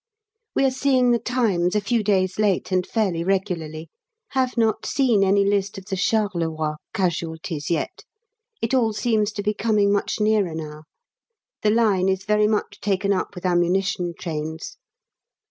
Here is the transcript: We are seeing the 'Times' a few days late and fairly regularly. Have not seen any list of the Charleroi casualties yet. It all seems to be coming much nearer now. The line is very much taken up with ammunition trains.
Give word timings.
We 0.55 0.65
are 0.65 0.71
seeing 0.71 1.11
the 1.11 1.19
'Times' 1.19 1.75
a 1.75 1.79
few 1.79 2.01
days 2.03 2.39
late 2.39 2.71
and 2.71 2.87
fairly 2.87 3.23
regularly. 3.23 3.91
Have 4.29 4.57
not 4.57 4.83
seen 4.83 5.23
any 5.23 5.45
list 5.45 5.77
of 5.77 5.85
the 5.85 5.95
Charleroi 5.95 6.77
casualties 6.91 7.69
yet. 7.69 8.03
It 8.63 8.73
all 8.73 8.93
seems 8.93 9.31
to 9.33 9.43
be 9.43 9.53
coming 9.53 9.91
much 9.93 10.19
nearer 10.19 10.55
now. 10.55 10.85
The 11.61 11.69
line 11.69 12.09
is 12.09 12.25
very 12.25 12.47
much 12.47 12.79
taken 12.81 13.13
up 13.13 13.35
with 13.35 13.45
ammunition 13.45 14.15
trains. 14.19 14.77